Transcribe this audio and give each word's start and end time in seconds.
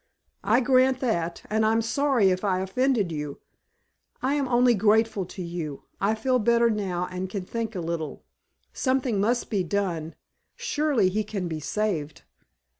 "I 0.43 0.61
grant 0.61 0.99
that. 1.01 1.43
And 1.47 1.63
I'm 1.63 1.83
sorry 1.83 2.29
if 2.31 2.43
I 2.43 2.59
offended 2.61 3.11
you" 3.11 3.39
"I 4.23 4.33
am 4.33 4.47
only 4.47 4.73
grateful 4.73 5.27
to 5.27 5.43
you. 5.43 5.83
I 6.01 6.15
feel 6.15 6.39
better 6.39 6.71
now 6.71 7.07
and 7.11 7.29
can 7.29 7.45
think 7.45 7.75
a 7.75 7.81
little. 7.81 8.23
Something 8.73 9.21
must 9.21 9.51
be 9.51 9.63
done. 9.63 10.15
Surely 10.55 11.09
he 11.09 11.23
can 11.23 11.47
be 11.47 11.59
saved." 11.59 12.23